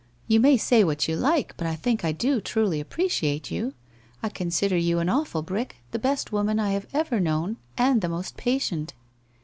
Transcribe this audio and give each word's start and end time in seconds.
'You 0.27 0.39
may 0.39 0.57
say 0.57 0.83
what 0.83 1.07
you 1.07 1.15
like, 1.15 1.55
but 1.57 1.67
I 1.67 1.75
think 1.75 2.03
I 2.03 2.11
do 2.11 2.41
truly 2.41 2.79
appreciate 2.79 3.51
you. 3.51 3.75
I 4.23 4.29
consider 4.29 4.75
you 4.75 4.97
an 4.97 5.09
awful 5.09 5.43
brick, 5.43 5.75
the 5.91 5.99
best 5.99 6.31
woman 6.31 6.59
I 6.59 6.71
have 6.71 6.87
ever 6.91 7.19
known 7.19 7.57
and 7.77 8.01
the 8.01 8.09
most 8.09 8.35
patient.' 8.35 8.95